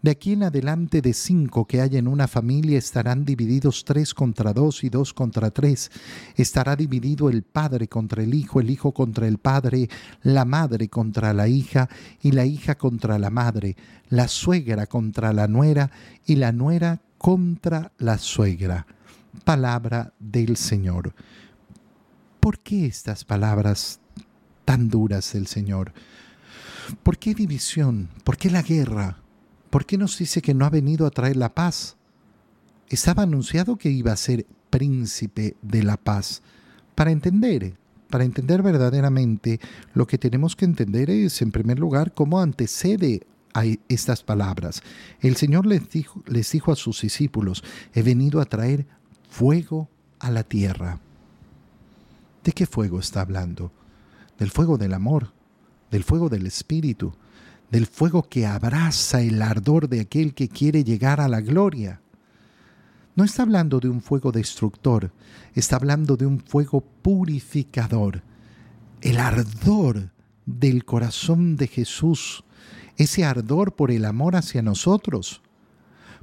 De 0.00 0.12
aquí 0.12 0.34
en 0.34 0.44
adelante 0.44 1.02
de 1.02 1.12
cinco 1.12 1.66
que 1.66 1.80
hay 1.80 1.96
en 1.96 2.06
una 2.06 2.28
familia 2.28 2.78
estarán 2.78 3.24
divididos 3.24 3.84
tres 3.84 4.14
contra 4.14 4.52
dos 4.52 4.84
y 4.84 4.90
dos 4.90 5.12
contra 5.12 5.50
tres. 5.50 5.90
Estará 6.36 6.76
dividido 6.76 7.28
el 7.28 7.42
padre 7.42 7.88
contra 7.88 8.22
el 8.22 8.32
hijo, 8.32 8.60
el 8.60 8.70
hijo 8.70 8.92
contra 8.92 9.26
el 9.26 9.38
padre, 9.38 9.88
la 10.22 10.44
madre 10.44 10.88
contra 10.88 11.32
la 11.32 11.48
hija 11.48 11.88
y 12.22 12.30
la 12.30 12.46
hija 12.46 12.76
contra 12.76 13.18
la 13.18 13.30
madre, 13.30 13.76
la 14.08 14.28
suegra 14.28 14.86
contra 14.86 15.32
la 15.32 15.48
nuera 15.48 15.90
y 16.24 16.36
la 16.36 16.52
nuera 16.52 17.00
contra 17.18 17.90
la 17.98 18.18
suegra. 18.18 18.86
Palabra 19.44 20.12
del 20.20 20.56
Señor. 20.56 21.12
¿Por 22.38 22.60
qué 22.60 22.86
estas 22.86 23.24
palabras 23.24 23.98
tan 24.64 24.88
duras 24.88 25.32
del 25.32 25.48
Señor? 25.48 25.92
¿Por 27.02 27.18
qué 27.18 27.34
división? 27.34 28.08
¿Por 28.22 28.36
qué 28.36 28.48
la 28.48 28.62
guerra? 28.62 29.18
¿Por 29.70 29.84
qué 29.84 29.98
nos 29.98 30.18
dice 30.18 30.40
que 30.40 30.54
no 30.54 30.64
ha 30.64 30.70
venido 30.70 31.06
a 31.06 31.10
traer 31.10 31.36
la 31.36 31.54
paz? 31.54 31.96
Estaba 32.88 33.24
anunciado 33.24 33.76
que 33.76 33.90
iba 33.90 34.12
a 34.12 34.16
ser 34.16 34.46
príncipe 34.70 35.56
de 35.62 35.82
la 35.82 35.96
paz. 35.96 36.42
Para 36.94 37.10
entender, 37.10 37.74
para 38.08 38.24
entender 38.24 38.62
verdaderamente, 38.62 39.60
lo 39.94 40.06
que 40.06 40.18
tenemos 40.18 40.56
que 40.56 40.64
entender 40.64 41.10
es, 41.10 41.42
en 41.42 41.52
primer 41.52 41.78
lugar, 41.78 42.14
cómo 42.14 42.40
antecede 42.40 43.26
a 43.54 43.64
estas 43.88 44.22
palabras. 44.22 44.82
El 45.20 45.36
Señor 45.36 45.66
les 45.66 45.88
dijo, 45.90 46.22
les 46.26 46.50
dijo 46.50 46.72
a 46.72 46.76
sus 46.76 47.02
discípulos, 47.02 47.62
he 47.92 48.02
venido 48.02 48.40
a 48.40 48.46
traer 48.46 48.86
fuego 49.28 49.88
a 50.18 50.30
la 50.30 50.44
tierra. 50.44 51.00
¿De 52.42 52.52
qué 52.52 52.66
fuego 52.66 53.00
está 53.00 53.20
hablando? 53.20 53.70
Del 54.38 54.50
fuego 54.50 54.78
del 54.78 54.94
amor, 54.94 55.32
del 55.90 56.04
fuego 56.04 56.28
del 56.28 56.46
Espíritu, 56.46 57.12
del 57.70 57.86
fuego 57.86 58.22
que 58.22 58.46
abraza 58.46 59.20
el 59.20 59.42
ardor 59.42 59.88
de 59.88 60.00
aquel 60.00 60.34
que 60.34 60.48
quiere 60.48 60.84
llegar 60.84 61.20
a 61.20 61.28
la 61.28 61.40
gloria. 61.40 62.00
No 63.14 63.24
está 63.24 63.42
hablando 63.42 63.80
de 63.80 63.88
un 63.88 64.00
fuego 64.00 64.32
destructor, 64.32 65.12
está 65.54 65.76
hablando 65.76 66.16
de 66.16 66.26
un 66.26 66.40
fuego 66.40 66.80
purificador. 66.80 68.22
El 69.00 69.18
ardor 69.18 70.10
del 70.46 70.84
corazón 70.84 71.56
de 71.56 71.66
Jesús, 71.66 72.44
ese 72.96 73.24
ardor 73.24 73.74
por 73.74 73.90
el 73.90 74.04
amor 74.04 74.36
hacia 74.36 74.62
nosotros. 74.62 75.42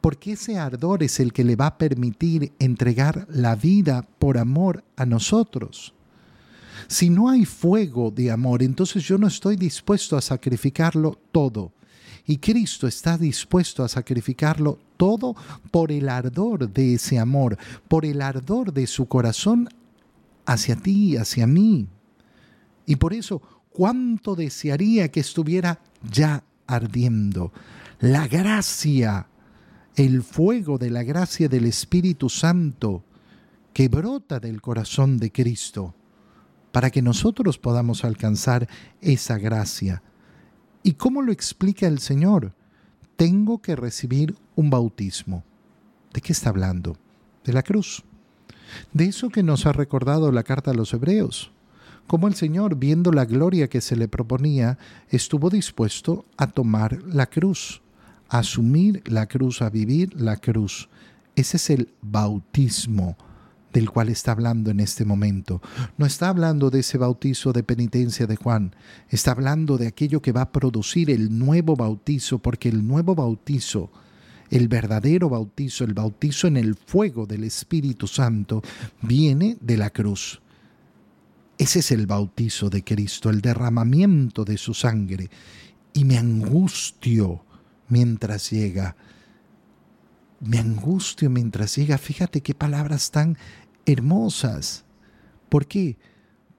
Porque 0.00 0.32
ese 0.32 0.58
ardor 0.58 1.02
es 1.02 1.20
el 1.20 1.32
que 1.32 1.44
le 1.44 1.56
va 1.56 1.66
a 1.66 1.78
permitir 1.78 2.52
entregar 2.58 3.26
la 3.28 3.56
vida 3.56 4.02
por 4.18 4.38
amor 4.38 4.84
a 4.96 5.06
nosotros. 5.06 5.92
Si 6.88 7.10
no 7.10 7.28
hay 7.28 7.44
fuego 7.44 8.10
de 8.10 8.30
amor, 8.30 8.62
entonces 8.62 9.02
yo 9.02 9.18
no 9.18 9.26
estoy 9.26 9.56
dispuesto 9.56 10.16
a 10.16 10.20
sacrificarlo 10.20 11.18
todo. 11.32 11.72
Y 12.26 12.38
Cristo 12.38 12.86
está 12.86 13.16
dispuesto 13.16 13.84
a 13.84 13.88
sacrificarlo 13.88 14.78
todo 14.96 15.36
por 15.70 15.92
el 15.92 16.08
ardor 16.08 16.68
de 16.68 16.94
ese 16.94 17.18
amor, 17.18 17.56
por 17.88 18.04
el 18.04 18.20
ardor 18.20 18.72
de 18.72 18.86
su 18.86 19.06
corazón 19.06 19.68
hacia 20.44 20.76
ti, 20.76 21.16
hacia 21.16 21.46
mí. 21.46 21.86
Y 22.84 22.96
por 22.96 23.14
eso, 23.14 23.40
cuánto 23.70 24.34
desearía 24.34 25.10
que 25.10 25.20
estuviera 25.20 25.80
ya 26.10 26.42
ardiendo. 26.66 27.52
La 28.00 28.26
gracia, 28.26 29.28
el 29.94 30.22
fuego 30.22 30.78
de 30.78 30.90
la 30.90 31.02
gracia 31.02 31.48
del 31.48 31.66
Espíritu 31.66 32.28
Santo 32.28 33.04
que 33.72 33.88
brota 33.88 34.40
del 34.40 34.60
corazón 34.60 35.18
de 35.18 35.30
Cristo 35.30 35.94
para 36.76 36.90
que 36.90 37.00
nosotros 37.00 37.56
podamos 37.56 38.04
alcanzar 38.04 38.68
esa 39.00 39.38
gracia. 39.38 40.02
¿Y 40.82 40.92
cómo 40.92 41.22
lo 41.22 41.32
explica 41.32 41.86
el 41.86 42.00
Señor? 42.00 42.52
Tengo 43.16 43.62
que 43.62 43.76
recibir 43.76 44.36
un 44.56 44.68
bautismo. 44.68 45.42
¿De 46.12 46.20
qué 46.20 46.34
está 46.34 46.50
hablando? 46.50 46.98
De 47.46 47.54
la 47.54 47.62
cruz. 47.62 48.04
De 48.92 49.06
eso 49.06 49.30
que 49.30 49.42
nos 49.42 49.64
ha 49.64 49.72
recordado 49.72 50.30
la 50.30 50.42
carta 50.42 50.72
a 50.72 50.74
los 50.74 50.92
hebreos. 50.92 51.50
Como 52.06 52.28
el 52.28 52.34
Señor, 52.34 52.76
viendo 52.76 53.10
la 53.10 53.24
gloria 53.24 53.70
que 53.70 53.80
se 53.80 53.96
le 53.96 54.06
proponía, 54.06 54.76
estuvo 55.08 55.48
dispuesto 55.48 56.26
a 56.36 56.46
tomar 56.46 57.02
la 57.04 57.24
cruz, 57.24 57.80
a 58.28 58.40
asumir 58.40 59.02
la 59.06 59.28
cruz, 59.28 59.62
a 59.62 59.70
vivir 59.70 60.12
la 60.20 60.36
cruz. 60.36 60.90
Ese 61.36 61.56
es 61.56 61.70
el 61.70 61.94
bautismo 62.02 63.16
del 63.72 63.90
cual 63.90 64.08
está 64.08 64.32
hablando 64.32 64.70
en 64.70 64.80
este 64.80 65.04
momento. 65.04 65.60
No 65.98 66.06
está 66.06 66.28
hablando 66.28 66.70
de 66.70 66.80
ese 66.80 66.98
bautizo 66.98 67.52
de 67.52 67.62
penitencia 67.62 68.26
de 68.26 68.36
Juan, 68.36 68.74
está 69.08 69.32
hablando 69.32 69.76
de 69.78 69.86
aquello 69.86 70.22
que 70.22 70.32
va 70.32 70.42
a 70.42 70.52
producir 70.52 71.10
el 71.10 71.38
nuevo 71.38 71.76
bautizo, 71.76 72.38
porque 72.38 72.68
el 72.68 72.86
nuevo 72.86 73.14
bautizo, 73.14 73.90
el 74.50 74.68
verdadero 74.68 75.28
bautizo, 75.28 75.84
el 75.84 75.94
bautizo 75.94 76.46
en 76.46 76.56
el 76.56 76.74
fuego 76.74 77.26
del 77.26 77.44
Espíritu 77.44 78.06
Santo, 78.06 78.62
viene 79.02 79.58
de 79.60 79.76
la 79.76 79.90
cruz. 79.90 80.40
Ese 81.58 81.78
es 81.78 81.90
el 81.90 82.06
bautizo 82.06 82.68
de 82.68 82.84
Cristo, 82.84 83.30
el 83.30 83.40
derramamiento 83.40 84.44
de 84.44 84.58
su 84.58 84.74
sangre. 84.74 85.30
Y 85.94 86.04
me 86.04 86.18
angustio 86.18 87.44
mientras 87.88 88.50
llega. 88.50 88.94
Me 90.40 90.58
angustio 90.58 91.30
mientras 91.30 91.76
llega. 91.76 91.98
Fíjate 91.98 92.40
qué 92.40 92.54
palabras 92.54 93.10
tan 93.10 93.38
hermosas. 93.86 94.84
¿Por 95.48 95.66
qué? 95.66 95.96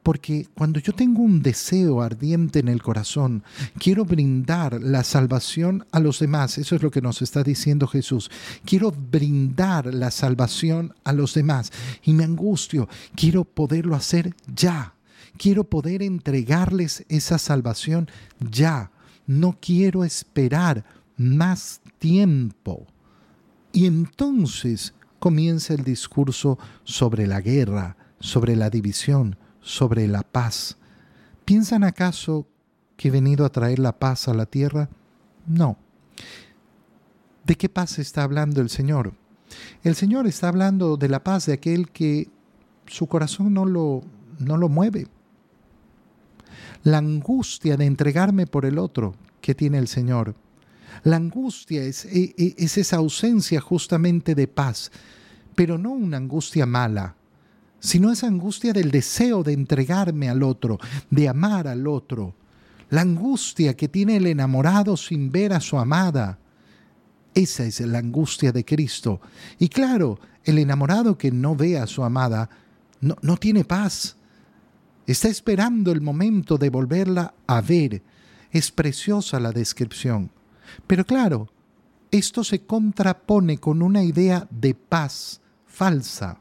Porque 0.07 0.47
cuando 0.53 0.79
yo 0.79 0.93
tengo 0.93 1.21
un 1.21 1.41
deseo 1.41 2.01
ardiente 2.01 2.59
en 2.59 2.69
el 2.69 2.81
corazón, 2.81 3.43
quiero 3.77 4.05
brindar 4.05 4.81
la 4.81 5.03
salvación 5.03 5.85
a 5.91 5.99
los 5.99 6.19
demás. 6.19 6.57
Eso 6.57 6.77
es 6.77 6.81
lo 6.81 6.91
que 6.91 7.01
nos 7.01 7.21
está 7.21 7.43
diciendo 7.43 7.87
Jesús. 7.87 8.31
Quiero 8.63 8.91
brindar 8.91 9.93
la 9.93 10.09
salvación 10.09 10.93
a 11.03 11.11
los 11.11 11.33
demás. 11.33 11.73
Y 12.03 12.13
me 12.13 12.23
angustio. 12.23 12.87
Quiero 13.16 13.43
poderlo 13.43 13.95
hacer 13.95 14.33
ya. 14.55 14.93
Quiero 15.37 15.66
poder 15.66 16.01
entregarles 16.01 17.05
esa 17.09 17.37
salvación 17.37 18.09
ya. 18.39 18.91
No 19.25 19.57
quiero 19.59 20.05
esperar 20.05 20.85
más 21.17 21.81
tiempo. 21.99 22.87
Y 23.77 23.85
entonces 23.85 24.95
comienza 25.19 25.75
el 25.75 25.83
discurso 25.83 26.57
sobre 26.83 27.27
la 27.27 27.41
guerra, 27.41 27.95
sobre 28.19 28.55
la 28.55 28.71
división, 28.71 29.38
sobre 29.61 30.07
la 30.07 30.23
paz. 30.23 30.77
¿Piensan 31.45 31.83
acaso 31.83 32.47
que 32.95 33.09
he 33.09 33.11
venido 33.11 33.45
a 33.45 33.51
traer 33.51 33.77
la 33.77 33.99
paz 33.99 34.27
a 34.27 34.33
la 34.33 34.47
tierra? 34.47 34.89
No. 35.45 35.77
¿De 37.45 37.55
qué 37.55 37.69
paz 37.69 37.99
está 37.99 38.23
hablando 38.23 38.61
el 38.61 38.71
Señor? 38.71 39.13
El 39.83 39.93
Señor 39.93 40.25
está 40.25 40.47
hablando 40.47 40.97
de 40.97 41.09
la 41.09 41.23
paz 41.23 41.45
de 41.45 41.53
aquel 41.53 41.91
que 41.91 42.29
su 42.87 43.05
corazón 43.05 43.53
no 43.53 43.63
lo, 43.63 44.01
no 44.39 44.57
lo 44.57 44.69
mueve. 44.69 45.05
La 46.81 46.97
angustia 46.97 47.77
de 47.77 47.85
entregarme 47.85 48.47
por 48.47 48.66
el 48.66 48.79
otro 48.79 49.13
que 49.39 49.53
tiene 49.53 49.77
el 49.77 49.87
Señor 49.87 50.33
la 51.03 51.18
angustia 51.18 51.84
es, 51.84 52.06
e, 52.06 52.34
e, 52.38 52.56
es, 52.58 52.78
esa 52.78 52.97
ausencia 52.97 53.62
justamente 53.62 54.35
de 54.35 54.47
paz, 54.47 54.91
pero 55.56 55.78
no 55.78 55.91
una 55.91 56.18
angustia 56.18 56.66
mala, 56.66 57.16
sino 57.80 58.12
esa 58.12 58.28
angustia 58.28 58.74
del 58.74 58.91
deseo 58.91 59.44
de 59.44 59.53
entregarme 59.53 60.30
al 60.30 60.44
otro, 60.44 60.80
de 61.09 61.28
amar 61.30 61.68
al 61.68 61.88
otro. 61.88 62.35
La 62.90 63.02
angustia 63.02 63.75
que 63.75 63.88
tiene 63.88 64.18
el 64.18 64.28
enamorado 64.28 64.96
sin 64.97 65.31
ver 65.31 65.53
a 65.53 65.59
su 65.59 65.78
amada. 65.78 66.40
Esa 67.34 67.66
es 67.66 67.81
la 67.81 68.00
angustia 68.00 68.52
de 68.52 68.64
Cristo. 68.64 69.19
Y 69.59 69.68
claro, 69.68 70.19
el 70.44 70.58
enamorado 70.58 71.18
que 71.18 71.31
no 71.31 71.56
ve 71.56 71.78
a 71.78 71.85
su 71.85 72.03
amada 72.03 72.50
no, 73.02 73.16
no 73.22 73.38
tiene 73.38 73.66
paz. 73.66 74.16
Está 75.06 75.28
esperando 75.28 75.91
el 75.91 76.02
momento 76.02 76.58
de 76.58 76.69
volverla 76.69 77.34
a 77.46 77.62
ver. 77.62 78.02
Es 78.52 78.72
preciosa 78.72 79.40
la 79.40 79.52
descripción. 79.52 80.31
Pero 80.85 81.05
claro, 81.05 81.50
esto 82.11 82.44
se 82.44 82.61
contrapone 82.66 83.58
con 83.58 83.81
una 83.81 84.03
idea 84.03 84.47
de 84.49 84.73
paz 84.73 85.41
falsa. 85.66 86.40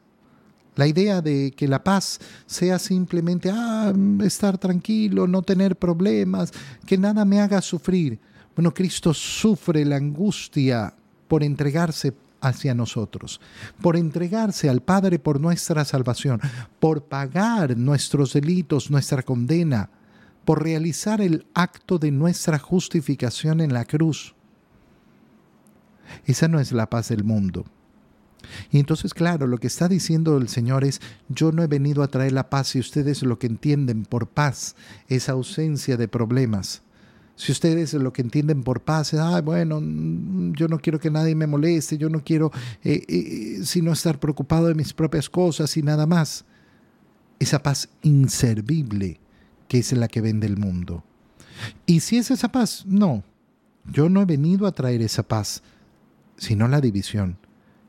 La 0.75 0.87
idea 0.87 1.23
de 1.23 1.53
que 1.57 1.67
la 1.67 1.83
paz 1.83 2.21
sea 2.45 2.79
simplemente 2.79 3.51
ah, 3.53 3.93
estar 4.23 4.59
tranquilo, 4.59 5.27
no 5.27 5.43
tener 5.43 5.77
problemas, 5.77 6.53
que 6.85 6.99
nada 6.99 7.25
me 7.25 7.41
haga 7.41 7.63
sufrir. 7.63 8.19
Bueno, 8.55 8.73
Cristo 8.73 9.15
sufre 9.15 9.85
la 9.85 9.97
angustia 9.97 10.95
por 11.29 11.43
entregarse 11.43 12.15
hacia 12.41 12.75
nosotros, 12.75 13.41
por 13.81 13.97
entregarse 13.97 14.69
al 14.69 14.83
Padre 14.83 15.19
por 15.19 15.41
nuestra 15.41 15.85
salvación, 15.85 16.41
por 16.79 17.05
pagar 17.05 17.77
nuestros 17.77 18.35
delitos, 18.35 18.91
nuestra 18.91 19.23
condena, 19.23 19.91
por 20.47 20.63
realizar 20.63 21.21
el 21.21 21.45
acto 21.55 21.99
de 21.99 22.13
nuestra 22.13 22.59
justificación 22.59 23.61
en 23.61 23.75
la 23.75 23.85
cruz. 23.85 24.35
Esa 26.25 26.47
no 26.47 26.61
es 26.61 26.71
la 26.71 26.89
paz 26.89 27.09
del 27.09 27.25
mundo. 27.25 27.67
Y 28.71 28.79
entonces, 28.79 29.13
claro, 29.13 29.49
lo 29.49 29.59
que 29.59 29.67
está 29.67 29.89
diciendo 29.89 30.37
el 30.37 30.49
Señor 30.49 30.85
es, 30.85 31.01
yo 31.29 31.51
no 31.51 31.65
he 31.65 31.67
venido 31.67 32.05
a 32.05 32.09
traer 32.09 32.31
la 32.31 32.49
paz 32.49 32.77
y 32.77 32.79
ustedes 32.79 33.25
lo 33.25 33.41
que 33.41 33.49
entienden 33.49 34.05
por 34.05 34.29
paz 34.29 34.77
es 35.09 35.29
ausencia 35.29 35.97
de 35.97 36.07
problemas. 36.07 36.83
Si 37.35 37.51
ustedes 37.51 37.93
lo 37.95 38.13
que 38.13 38.23
entienden 38.23 38.63
por 38.63 38.83
paz 38.83 39.15
es, 39.15 39.21
ah, 39.21 39.41
bueno, 39.43 39.81
yo 40.57 40.69
no 40.69 40.79
quiero 40.79 41.01
que 41.01 41.11
nadie 41.11 41.35
me 41.35 41.49
moleste, 41.49 41.99
yo 41.99 42.09
no 42.09 42.23
quiero 42.23 42.53
eh, 42.85 43.03
eh, 43.09 43.59
sino 43.65 43.93
estar 43.93 44.21
preocupado 44.21 44.69
de 44.69 44.77
mis 44.77 44.95
propias 44.95 45.29
cosas 45.29 45.77
y 45.77 45.83
nada 45.83 46.07
más. 46.07 46.45
Esa 47.41 47.61
paz 47.65 47.89
inservible 48.03 49.19
que 49.69 49.79
es 49.79 49.93
la 49.93 50.09
que 50.09 50.21
vende 50.21 50.47
el 50.47 50.57
mundo. 50.57 51.05
Y 51.87 52.01
si 52.01 52.19
es 52.19 52.31
esa 52.31 52.51
paz, 52.53 52.85
no, 52.87 53.25
yo 53.91 54.09
no 54.09 54.23
he 54.23 54.25
venido 54.27 54.67
a 54.67 54.73
traer 54.73 55.03
esa 55.03 55.23
paz, 55.23 55.63
sino 56.37 56.69
la 56.69 56.81
división. 56.81 57.39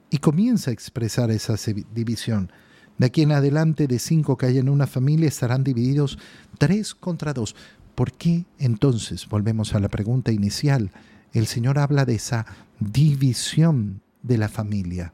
Y 0.10 0.20
comienza 0.20 0.72
a 0.72 0.74
expresar 0.74 1.32
esa 1.32 1.56
división. 1.94 2.52
De 2.98 3.08
aquí 3.08 3.22
en 3.22 3.32
adelante, 3.32 3.88
de 3.88 4.00
cinco 4.00 4.38
que 4.38 4.48
hay 4.48 4.58
en 4.58 4.70
una 4.70 4.88
familia, 4.88 5.28
estarán 5.28 5.64
divididos 5.64 6.18
tres 6.58 6.96
contra 6.96 7.34
dos. 7.34 7.56
¿Por 7.94 8.14
qué 8.14 8.46
entonces, 8.58 9.28
volvemos 9.28 9.76
a 9.76 9.80
la 9.80 9.90
pregunta 9.90 10.32
inicial, 10.32 10.92
el 11.34 11.48
Señor 11.48 11.78
habla 11.78 12.06
de 12.06 12.16
esa 12.16 12.46
división 12.80 14.02
de 14.24 14.38
la 14.38 14.50
familia? 14.50 15.14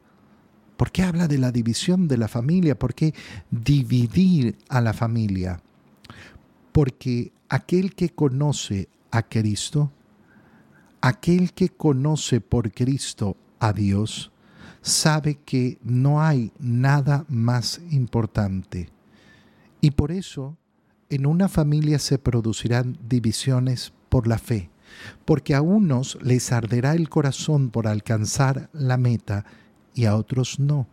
¿Por 0.76 0.90
qué 0.90 1.02
habla 1.02 1.28
de 1.28 1.38
la 1.38 1.52
división 1.52 2.08
de 2.08 2.18
la 2.18 2.28
familia? 2.28 2.78
¿Por 2.78 2.94
qué 2.94 3.14
dividir 3.50 4.56
a 4.68 4.80
la 4.80 4.92
familia? 4.92 5.60
Porque 6.74 7.30
aquel 7.48 7.94
que 7.94 8.08
conoce 8.08 8.88
a 9.12 9.22
Cristo, 9.22 9.92
aquel 11.00 11.52
que 11.52 11.68
conoce 11.68 12.40
por 12.40 12.72
Cristo 12.72 13.36
a 13.60 13.72
Dios, 13.72 14.32
sabe 14.82 15.36
que 15.36 15.78
no 15.84 16.20
hay 16.20 16.50
nada 16.58 17.26
más 17.28 17.80
importante. 17.92 18.88
Y 19.80 19.92
por 19.92 20.10
eso 20.10 20.56
en 21.10 21.26
una 21.26 21.48
familia 21.48 22.00
se 22.00 22.18
producirán 22.18 22.98
divisiones 23.08 23.92
por 24.08 24.26
la 24.26 24.38
fe, 24.38 24.68
porque 25.24 25.54
a 25.54 25.62
unos 25.62 26.18
les 26.22 26.50
arderá 26.50 26.94
el 26.94 27.08
corazón 27.08 27.70
por 27.70 27.86
alcanzar 27.86 28.68
la 28.72 28.96
meta 28.96 29.44
y 29.94 30.06
a 30.06 30.16
otros 30.16 30.58
no. 30.58 30.88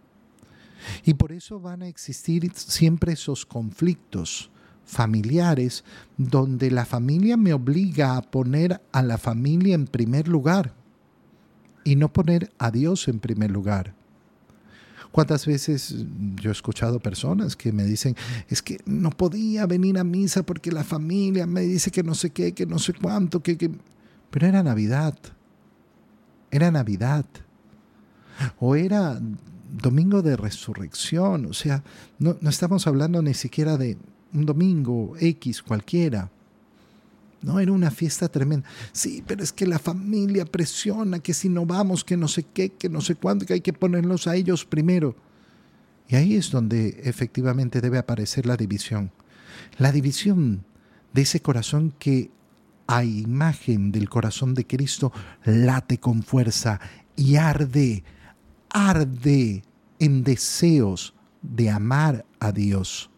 Y 1.05 1.15
por 1.15 1.31
eso 1.31 1.59
van 1.59 1.81
a 1.81 1.87
existir 1.87 2.51
siempre 2.53 3.13
esos 3.13 3.47
conflictos 3.47 4.51
familiares 4.85 5.83
donde 6.17 6.69
la 6.71 6.85
familia 6.85 7.37
me 7.37 7.53
obliga 7.53 8.17
a 8.17 8.21
poner 8.21 8.81
a 8.91 9.01
la 9.01 9.17
familia 9.17 9.75
en 9.75 9.87
primer 9.87 10.27
lugar 10.27 10.73
y 11.83 11.95
no 11.95 12.11
poner 12.11 12.51
a 12.57 12.71
Dios 12.71 13.07
en 13.07 13.19
primer 13.19 13.51
lugar. 13.51 13.93
¿Cuántas 15.11 15.45
veces 15.45 16.05
yo 16.35 16.49
he 16.49 16.53
escuchado 16.53 16.99
personas 16.99 17.57
que 17.57 17.73
me 17.73 17.83
dicen, 17.83 18.15
es 18.47 18.61
que 18.61 18.79
no 18.85 19.09
podía 19.09 19.65
venir 19.65 19.97
a 19.97 20.05
misa 20.05 20.43
porque 20.43 20.71
la 20.71 20.85
familia 20.85 21.45
me 21.45 21.61
dice 21.61 21.91
que 21.91 22.01
no 22.01 22.15
sé 22.15 22.29
qué, 22.29 22.53
que 22.53 22.65
no 22.65 22.79
sé 22.79 22.93
cuánto, 22.93 23.41
que... 23.41 23.57
que... 23.57 23.71
Pero 24.29 24.47
era 24.47 24.63
Navidad. 24.63 25.17
Era 26.49 26.71
Navidad. 26.71 27.25
O 28.59 28.75
era 28.75 29.19
domingo 29.69 30.21
de 30.21 30.37
resurrección. 30.37 31.45
O 31.45 31.53
sea, 31.53 31.83
no, 32.17 32.37
no 32.39 32.49
estamos 32.49 32.87
hablando 32.87 33.21
ni 33.21 33.33
siquiera 33.33 33.75
de 33.75 33.97
un 34.33 34.45
domingo 34.45 35.13
X 35.19 35.61
cualquiera. 35.61 36.29
No, 37.41 37.59
era 37.59 37.71
una 37.71 37.89
fiesta 37.89 38.27
tremenda. 38.27 38.67
Sí, 38.91 39.23
pero 39.25 39.43
es 39.43 39.51
que 39.51 39.65
la 39.65 39.79
familia 39.79 40.45
presiona 40.45 41.19
que 41.19 41.33
si 41.33 41.49
no 41.49 41.65
vamos, 41.65 42.03
que 42.03 42.15
no 42.15 42.27
sé 42.27 42.43
qué, 42.43 42.69
que 42.69 42.87
no 42.87 43.01
sé 43.01 43.15
cuándo, 43.15 43.45
que 43.45 43.53
hay 43.53 43.61
que 43.61 43.73
ponerlos 43.73 44.27
a 44.27 44.35
ellos 44.35 44.63
primero. 44.65 45.15
Y 46.07 46.15
ahí 46.15 46.35
es 46.35 46.51
donde 46.51 47.01
efectivamente 47.03 47.81
debe 47.81 47.97
aparecer 47.97 48.45
la 48.45 48.57
división. 48.57 49.11
La 49.77 49.91
división 49.91 50.65
de 51.13 51.21
ese 51.23 51.41
corazón 51.41 51.93
que 51.97 52.29
a 52.87 53.03
imagen 53.03 53.91
del 53.91 54.09
corazón 54.09 54.53
de 54.53 54.67
Cristo 54.67 55.13
late 55.45 55.99
con 55.99 56.23
fuerza 56.23 56.79
y 57.15 57.37
arde, 57.37 58.03
arde 58.69 59.63
en 59.99 60.23
deseos 60.23 61.13
de 61.41 61.69
amar 61.69 62.25
a 62.39 62.51
Dios. 62.51 63.10